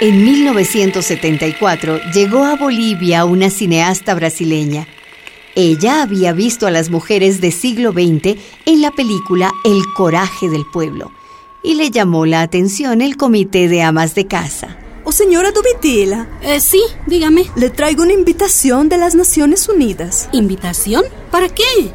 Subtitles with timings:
[0.00, 4.88] En 1974 llegó a Bolivia una cineasta brasileña.
[5.54, 10.64] Ella había visto a las mujeres del siglo XX en la película El coraje del
[10.64, 11.12] pueblo
[11.62, 14.78] y le llamó la atención el comité de amas de casa.
[15.04, 16.28] Oh, señora Domitila.
[16.40, 17.44] Eh, sí, dígame.
[17.56, 20.30] Le traigo una invitación de las Naciones Unidas.
[20.32, 21.04] ¿Invitación?
[21.30, 21.92] ¿Para qué?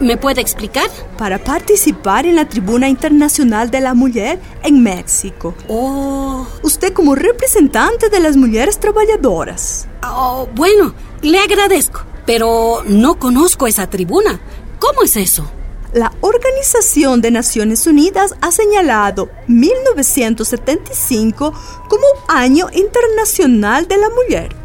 [0.00, 0.88] ¿Me puede explicar?
[1.16, 5.56] Para participar en la Tribuna Internacional de la Mujer en México.
[5.66, 6.46] Oh.
[6.62, 9.88] Usted como representante de las mujeres trabajadoras.
[10.04, 14.38] Oh, bueno, le agradezco, pero no conozco esa tribuna.
[14.78, 15.50] ¿Cómo es eso?
[15.92, 21.52] La Organización de Naciones Unidas ha señalado 1975
[21.88, 24.57] como Año Internacional de la Mujer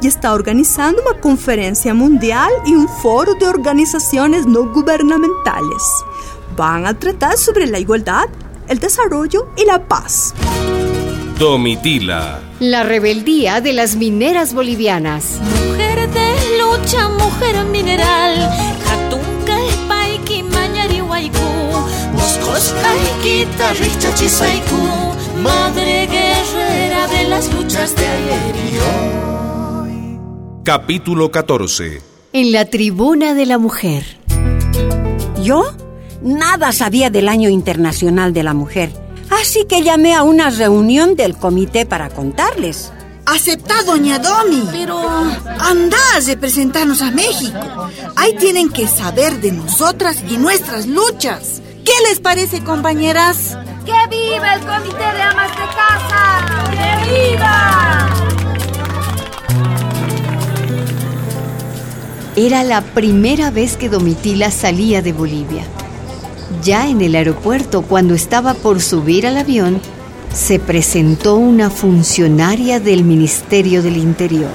[0.00, 5.82] y está organizando una conferencia mundial y un foro de organizaciones no gubernamentales.
[6.56, 8.24] Van a tratar sobre la igualdad,
[8.68, 10.34] el desarrollo y la paz.
[11.38, 12.40] Domitila.
[12.60, 15.40] La rebeldía de las mineras bolivianas.
[15.68, 18.50] Mujer de lucha, mujer mineral.
[25.42, 29.39] Madre guerrera de las luchas de ayer y hoy.
[30.72, 32.00] Capítulo 14.
[32.32, 34.04] En la tribuna de la mujer.
[35.42, 35.64] ¿Yo?
[36.22, 38.92] Nada sabía del Año Internacional de la Mujer,
[39.30, 42.92] así que llamé a una reunión del comité para contarles.
[43.26, 44.62] Aceptá, doña Domi.
[44.70, 45.00] Pero...
[45.58, 47.90] Anda a representarnos a México.
[48.14, 51.62] Ahí tienen que saber de nosotras y nuestras luchas.
[51.84, 53.58] ¿Qué les parece, compañeras?
[53.84, 56.46] ¡Que viva el Comité de Amas de Casa!
[56.70, 58.29] ¡Que viva!
[62.42, 65.62] Era la primera vez que Domitila salía de Bolivia.
[66.62, 69.78] Ya en el aeropuerto, cuando estaba por subir al avión,
[70.32, 74.48] se presentó una funcionaria del Ministerio del Interior.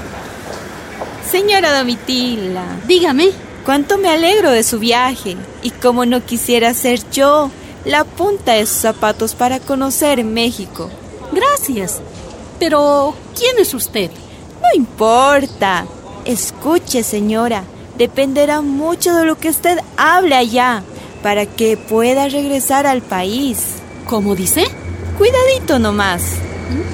[1.30, 3.30] Señora Domitila, Dígame.
[3.64, 7.52] cuánto me alegro de su viaje y cómo no quisiera ser yo
[7.86, 10.90] la punta de sus zapatos para conocer México.
[11.32, 12.02] Gracias.
[12.58, 14.10] Pero, ¿quién es usted?
[14.60, 15.86] No importa.
[16.26, 17.64] Escuche, señora,
[17.98, 20.84] dependerá mucho de lo que usted hable allá
[21.24, 23.78] para que pueda regresar al país.
[24.06, 24.66] ¿Cómo dice?
[25.18, 26.22] Cuidadito nomás.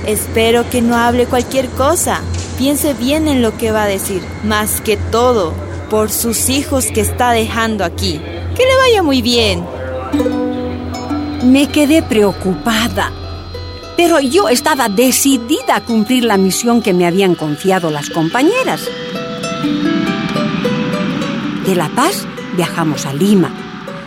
[0.06, 2.22] Espero que no hable cualquier cosa.
[2.58, 5.54] Piense bien en lo que va a decir, más que todo
[5.90, 8.22] por sus hijos que está dejando aquí.
[8.56, 9.66] Que le vaya muy bien.
[11.44, 13.12] Me quedé preocupada,
[13.98, 18.88] pero yo estaba decidida a cumplir la misión que me habían confiado las compañeras.
[21.66, 23.52] De La Paz viajamos a Lima,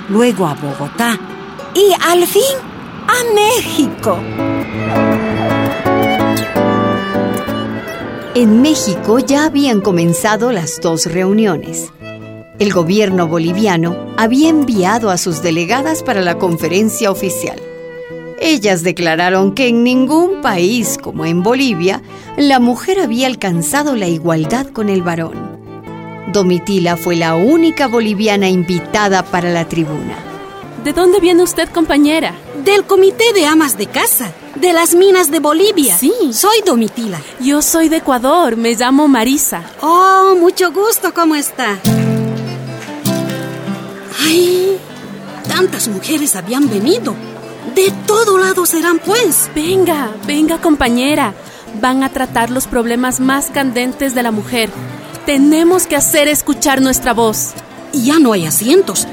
[0.08, 1.18] luego a Bogotá
[1.72, 2.42] y al fin
[3.06, 4.18] a México.
[8.34, 11.92] En México ya habían comenzado las dos reuniones.
[12.58, 17.60] El gobierno boliviano había enviado a sus delegadas para la conferencia oficial.
[18.40, 22.02] Ellas declararon que en ningún país como en Bolivia
[22.36, 25.53] la mujer había alcanzado la igualdad con el varón.
[26.34, 30.16] Domitila fue la única boliviana invitada para la tribuna.
[30.82, 32.34] ¿De dónde viene usted, compañera?
[32.64, 35.96] Del Comité de Amas de Casa, de las Minas de Bolivia.
[35.96, 36.12] Sí.
[36.32, 37.20] Soy Domitila.
[37.38, 39.62] Yo soy de Ecuador, me llamo Marisa.
[39.80, 41.78] Oh, mucho gusto, ¿cómo está?
[44.26, 44.76] ¡Ay!
[45.46, 47.14] Tantas mujeres habían venido.
[47.76, 49.48] De todo lado serán, pues.
[49.54, 51.32] Venga, venga, compañera.
[51.80, 54.70] Van a tratar los problemas más candentes de la mujer.
[55.26, 57.54] Tenemos que hacer escuchar nuestra voz.
[57.94, 59.08] Y ya no hay asientos.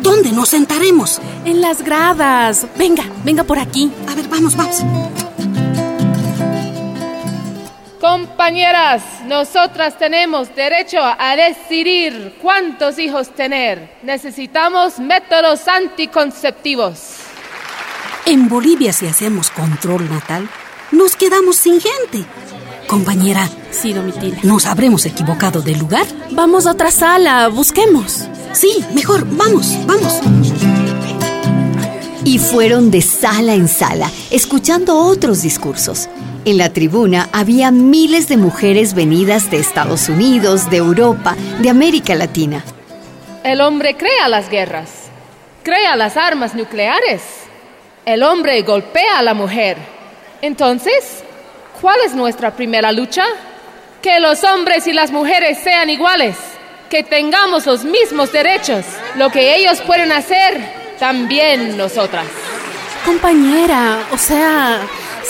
[0.00, 1.20] ¿Dónde nos sentaremos?
[1.44, 2.66] En las gradas.
[2.78, 3.90] Venga, venga por aquí.
[4.08, 4.84] A ver, vamos, vamos.
[8.00, 13.96] Compañeras, nosotras tenemos derecho a decidir cuántos hijos tener.
[14.04, 17.16] Necesitamos métodos anticonceptivos.
[18.24, 20.48] En Bolivia, si hacemos control natal,
[20.92, 22.24] nos quedamos sin gente.
[22.86, 24.38] Compañera, Sí, Domitila.
[24.42, 26.06] ¿nos habremos equivocado de lugar?
[26.30, 28.26] Vamos a otra sala, busquemos.
[28.52, 30.20] Sí, mejor, vamos, vamos.
[32.24, 36.08] Y fueron de sala en sala, escuchando otros discursos.
[36.44, 42.14] En la tribuna había miles de mujeres venidas de Estados Unidos, de Europa, de América
[42.14, 42.64] Latina.
[43.44, 44.88] El hombre crea las guerras,
[45.62, 47.20] crea las armas nucleares.
[48.04, 49.76] El hombre golpea a la mujer.
[50.40, 51.24] Entonces,
[51.80, 53.24] ¿cuál es nuestra primera lucha?
[54.02, 56.36] Que los hombres y las mujeres sean iguales,
[56.90, 58.84] que tengamos los mismos derechos.
[59.16, 60.60] Lo que ellos pueden hacer,
[60.98, 62.26] también nosotras.
[63.04, 64.80] Compañera, o sea,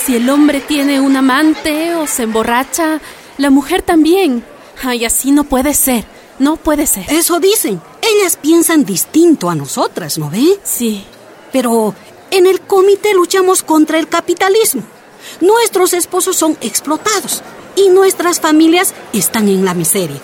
[0.04, 3.00] Si el hombre tiene un amante o se emborracha,
[3.38, 4.44] la mujer también.
[4.84, 6.04] Ay, así no puede ser.
[6.38, 7.06] No puede ser.
[7.08, 7.80] Eso dicen.
[8.02, 10.58] Ellas piensan distinto a nosotras, ¿no ve?
[10.62, 11.02] Sí.
[11.50, 11.94] Pero
[12.30, 14.82] en el comité luchamos contra el capitalismo.
[15.40, 17.42] Nuestros esposos son explotados
[17.74, 20.20] y nuestras familias están en la miseria.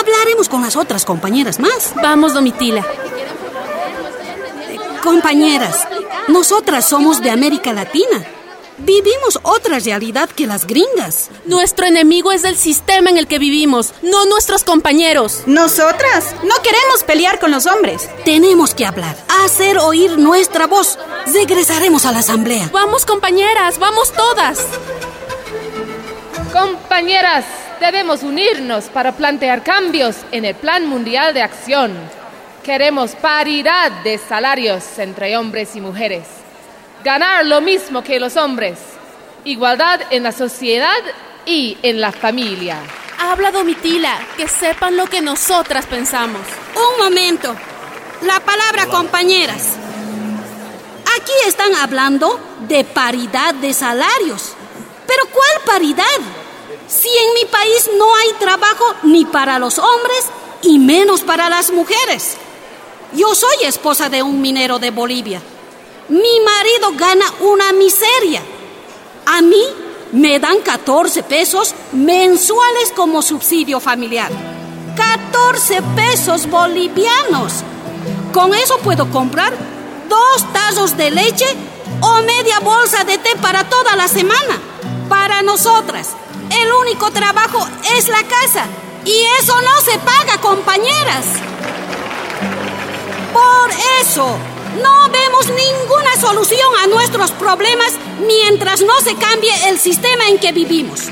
[0.00, 1.92] Hablaremos con las otras compañeras más.
[2.02, 2.84] Vamos, Domitila.
[5.02, 5.86] Compañeras,
[6.28, 8.24] nosotras somos de América Latina.
[8.80, 11.30] Vivimos otra realidad que las gringas.
[11.46, 15.42] Nuestro enemigo es el sistema en el que vivimos, no nuestros compañeros.
[15.46, 18.08] Nosotras no queremos pelear con los hombres.
[18.24, 20.96] Tenemos que hablar, hacer oír nuestra voz.
[21.32, 22.70] Regresaremos a la asamblea.
[22.72, 24.64] Vamos, compañeras, vamos todas.
[26.52, 27.44] Compañeras,
[27.80, 31.96] debemos unirnos para plantear cambios en el Plan Mundial de Acción.
[32.62, 36.37] Queremos paridad de salarios entre hombres y mujeres
[37.08, 38.78] ganar lo mismo que los hombres,
[39.44, 41.02] igualdad en la sociedad
[41.46, 42.82] y en la familia.
[43.18, 46.42] Habla Domitila, que sepan lo que nosotras pensamos.
[46.76, 47.56] Un momento.
[48.20, 49.76] La palabra compañeras.
[51.16, 52.38] Aquí están hablando
[52.68, 54.52] de paridad de salarios.
[55.06, 56.20] Pero ¿cuál paridad?
[56.88, 60.26] Si en mi país no hay trabajo ni para los hombres
[60.60, 62.36] y menos para las mujeres.
[63.14, 65.40] Yo soy esposa de un minero de Bolivia
[66.08, 68.42] mi marido gana una miseria.
[69.26, 69.62] A mí
[70.12, 74.30] me dan 14 pesos mensuales como subsidio familiar.
[74.96, 77.52] 14 pesos bolivianos.
[78.32, 79.52] Con eso puedo comprar
[80.08, 81.46] dos tazos de leche
[82.00, 84.58] o media bolsa de té para toda la semana.
[85.08, 86.14] Para nosotras,
[86.50, 87.66] el único trabajo
[87.96, 88.66] es la casa.
[89.04, 91.24] Y eso no se paga, compañeras.
[93.32, 93.70] Por
[94.00, 94.36] eso,
[94.82, 97.92] no vemos ninguna solución a nuestros problemas
[98.26, 101.08] mientras no se cambie el sistema en que vivimos.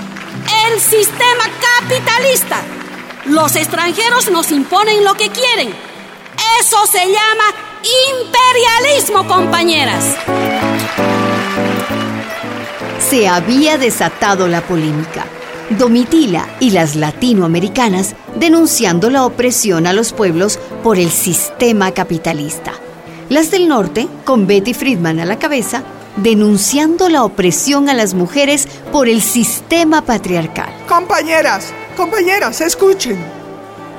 [0.68, 1.44] El sistema
[1.80, 2.62] capitalista.
[3.26, 5.74] Los extranjeros nos imponen lo que quieren.
[6.60, 7.44] Eso se llama
[8.14, 10.16] imperialismo, compañeras.
[13.08, 15.26] Se había desatado la polémica.
[15.70, 22.72] Domitila y las latinoamericanas denunciando la opresión a los pueblos por el sistema capitalista.
[23.28, 25.82] Las del norte, con Betty Friedman a la cabeza,
[26.16, 30.72] denunciando la opresión a las mujeres por el sistema patriarcal.
[30.88, 33.18] Compañeras, compañeras, escuchen.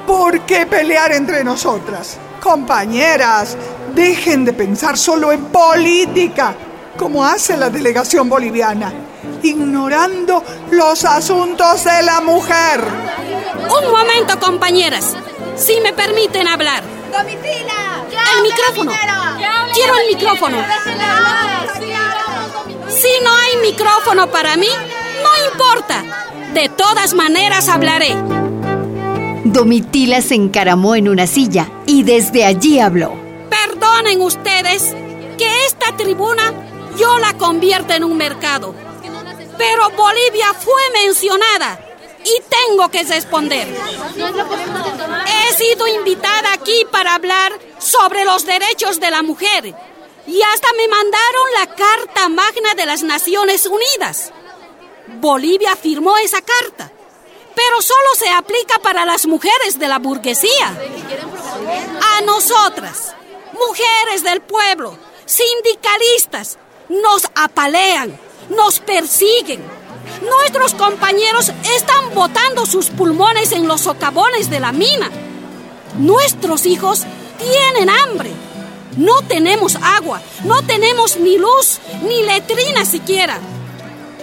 [0.07, 2.17] ¿Por qué pelear entre nosotras?
[2.41, 3.57] Compañeras,
[3.93, 6.55] dejen de pensar solo en política,
[6.97, 8.93] como hace la delegación boliviana,
[9.43, 10.41] ignorando
[10.71, 12.81] los asuntos de la mujer.
[13.59, 15.13] Un momento, compañeras,
[15.57, 16.81] si me permiten hablar.
[18.35, 18.91] El micrófono.
[19.73, 20.57] Quiero el micrófono.
[22.89, 24.69] Si no hay micrófono para mí,
[25.23, 26.03] no importa.
[26.53, 28.15] De todas maneras hablaré.
[29.43, 33.13] Domitila se encaramó en una silla y desde allí habló.
[33.49, 34.95] Perdonen ustedes
[35.37, 36.53] que esta tribuna
[36.97, 38.73] yo la convierta en un mercado.
[39.57, 41.86] Pero Bolivia fue mencionada
[42.27, 43.67] y tengo que responder.
[45.27, 49.73] He sido invitada aquí para hablar sobre los derechos de la mujer
[50.27, 54.33] y hasta me mandaron la Carta Magna de las Naciones Unidas.
[55.19, 56.91] Bolivia firmó esa carta,
[57.55, 60.77] pero solo se aplica para las mujeres de la burguesía.
[62.17, 63.15] A nosotras,
[63.53, 66.57] mujeres del pueblo, sindicalistas,
[66.89, 68.19] nos apalean,
[68.49, 69.76] nos persiguen.
[70.21, 75.09] Nuestros compañeros están botando sus pulmones en los socavones de la mina.
[75.97, 77.05] Nuestros hijos
[77.37, 78.31] tienen hambre.
[78.95, 83.39] No tenemos agua, no tenemos ni luz, ni letrina siquiera.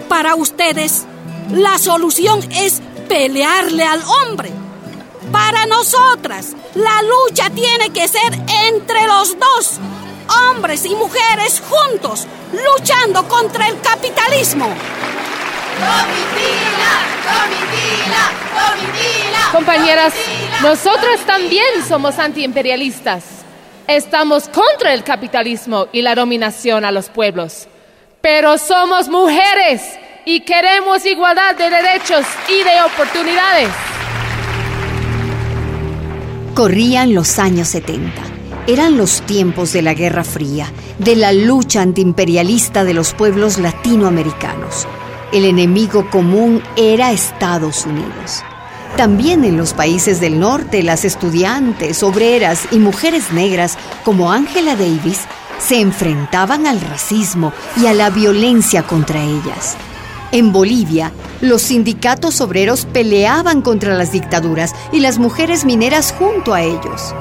[0.09, 1.05] Para ustedes,
[1.53, 4.51] la solución es pelearle al hombre.
[5.31, 8.35] Para nosotras, la lucha tiene que ser
[8.67, 9.79] entre los dos,
[10.51, 14.75] hombres y mujeres juntos, luchando contra el capitalismo.
[19.53, 20.13] Compañeras,
[20.63, 23.25] nosotras también somos antiimperialistas.
[23.87, 27.69] Estamos contra el capitalismo y la dominación a los pueblos.
[28.21, 29.83] Pero somos mujeres
[30.25, 33.69] y queremos igualdad de derechos y de oportunidades.
[36.55, 38.23] Corrían los años 70.
[38.67, 44.87] Eran los tiempos de la Guerra Fría, de la lucha antiimperialista de los pueblos latinoamericanos.
[45.35, 48.45] El enemigo común era Estados Unidos.
[48.97, 55.23] También en los países del norte, las estudiantes, obreras y mujeres negras como Angela Davis
[55.59, 59.77] se enfrentaban al racismo y a la violencia contra ellas.
[60.31, 61.11] En Bolivia,
[61.41, 67.13] los sindicatos obreros peleaban contra las dictaduras y las mujeres mineras junto a ellos.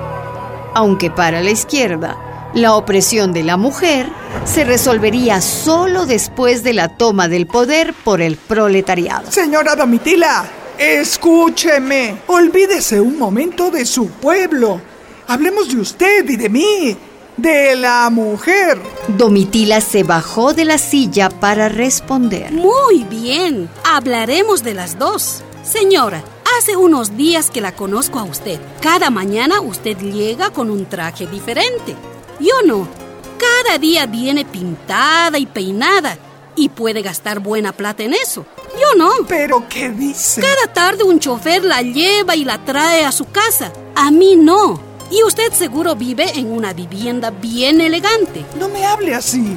[0.75, 2.15] Aunque para la izquierda,
[2.53, 4.07] la opresión de la mujer
[4.45, 9.31] se resolvería solo después de la toma del poder por el proletariado.
[9.31, 10.45] Señora Domitila,
[10.77, 12.17] escúcheme.
[12.27, 14.81] Olvídese un momento de su pueblo.
[15.27, 16.97] Hablemos de usted y de mí
[17.37, 18.79] de la mujer.
[19.07, 22.51] Domitila se bajó de la silla para responder.
[22.51, 25.43] Muy bien, hablaremos de las dos.
[25.63, 26.23] Señora,
[26.59, 28.59] hace unos días que la conozco a usted.
[28.81, 31.95] Cada mañana usted llega con un traje diferente.
[32.39, 33.02] Yo no.
[33.63, 36.17] Cada día viene pintada y peinada
[36.55, 38.45] y puede gastar buena plata en eso.
[38.79, 39.09] Yo no.
[39.27, 40.41] ¿Pero qué dice?
[40.41, 43.71] Cada tarde un chofer la lleva y la trae a su casa.
[43.95, 44.81] A mí no.
[45.09, 48.45] Y usted seguro vive en una vivienda bien elegante.
[48.59, 49.55] No me hable así.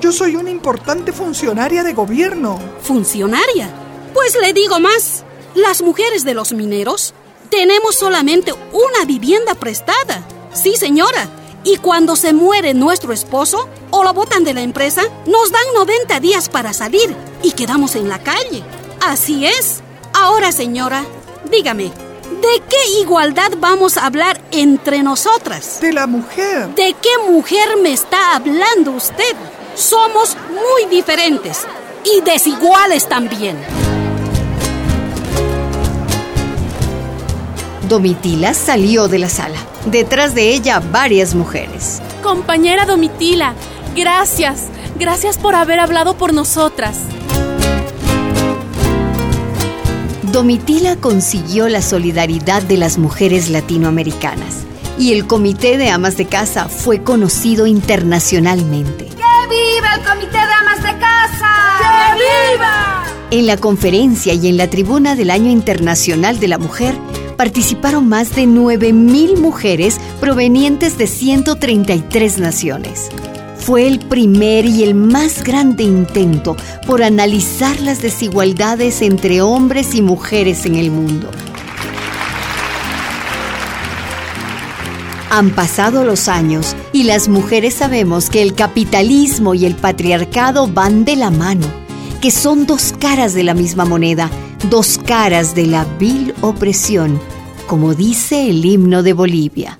[0.00, 2.60] Yo soy una importante funcionaria de gobierno.
[2.82, 3.68] ¿Funcionaria?
[4.14, 5.24] Pues le digo más.
[5.54, 7.14] Las mujeres de los mineros
[7.50, 10.22] tenemos solamente una vivienda prestada.
[10.52, 11.28] Sí, señora.
[11.64, 16.20] Y cuando se muere nuestro esposo o lo botan de la empresa, nos dan 90
[16.20, 18.62] días para salir y quedamos en la calle.
[19.00, 19.82] Así es.
[20.14, 21.04] Ahora, señora,
[21.50, 21.92] dígame,
[22.40, 25.78] ¿De qué igualdad vamos a hablar entre nosotras?
[25.80, 26.74] De la mujer.
[26.74, 29.36] ¿De qué mujer me está hablando usted?
[29.74, 31.66] Somos muy diferentes
[32.04, 33.58] y desiguales también.
[37.88, 39.58] Domitila salió de la sala.
[39.86, 42.02] Detrás de ella varias mujeres.
[42.22, 43.54] Compañera Domitila,
[43.96, 44.66] gracias.
[44.98, 46.98] Gracias por haber hablado por nosotras.
[50.32, 54.64] Domitila consiguió la solidaridad de las mujeres latinoamericanas
[54.98, 59.06] y el Comité de Amas de Casa fue conocido internacionalmente.
[59.06, 61.48] ¡Que viva el Comité de Amas de Casa!
[61.78, 63.04] ¡Que viva!
[63.30, 66.94] En la conferencia y en la tribuna del Año Internacional de la Mujer
[67.40, 73.08] participaron más de 9.000 mujeres provenientes de 133 naciones
[73.56, 76.54] fue el primer y el más grande intento
[76.86, 81.30] por analizar las desigualdades entre hombres y mujeres en el mundo.
[85.30, 91.06] Han pasado los años y las mujeres sabemos que el capitalismo y el patriarcado van
[91.06, 91.66] de la mano,
[92.20, 94.30] que son dos caras de la misma moneda,
[94.68, 97.18] dos caras de la vil opresión,
[97.66, 99.78] como dice el himno de Bolivia.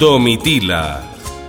[0.00, 1.02] Domitila,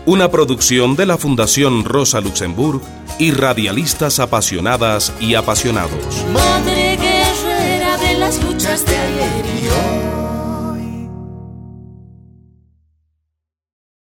[0.06, 2.82] una producción de la Fundación Rosa Luxemburg
[3.18, 6.26] y radialistas apasionadas y apasionados.
[6.34, 10.15] Madre guerrera de las luchas de ayer y hoy.